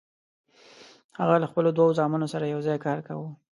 هغه 1.19 1.35
له 1.41 1.47
خپلو 1.51 1.69
دوو 1.77 1.95
زامنو 1.97 2.31
سره 2.33 2.51
یوځای 2.53 2.77
کار 2.85 2.99
کاوه. 3.07 3.29